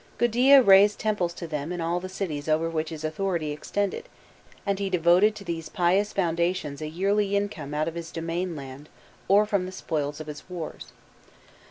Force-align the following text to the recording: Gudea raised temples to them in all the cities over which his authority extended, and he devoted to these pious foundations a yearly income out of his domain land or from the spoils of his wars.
Gudea 0.17 0.63
raised 0.63 0.97
temples 0.97 1.31
to 1.35 1.45
them 1.45 1.71
in 1.71 1.79
all 1.79 1.99
the 1.99 2.09
cities 2.09 2.49
over 2.49 2.67
which 2.71 2.89
his 2.89 3.03
authority 3.03 3.51
extended, 3.51 4.09
and 4.65 4.79
he 4.79 4.89
devoted 4.89 5.35
to 5.35 5.43
these 5.43 5.69
pious 5.69 6.11
foundations 6.11 6.81
a 6.81 6.87
yearly 6.89 7.35
income 7.35 7.75
out 7.75 7.87
of 7.87 7.93
his 7.93 8.09
domain 8.11 8.55
land 8.55 8.89
or 9.27 9.45
from 9.45 9.67
the 9.67 9.71
spoils 9.71 10.19
of 10.19 10.25
his 10.25 10.49
wars. 10.49 10.91